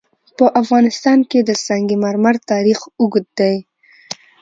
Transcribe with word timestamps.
په 0.37 0.45
افغانستان 0.61 1.19
کې 1.29 1.39
د 1.43 1.51
سنگ 1.65 1.87
مرمر 2.03 2.35
تاریخ 2.51 2.79
اوږد 2.99 3.25
دی. 3.39 3.55